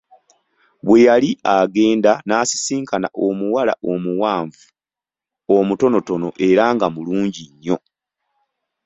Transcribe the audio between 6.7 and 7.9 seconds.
nga mulungi nnyo.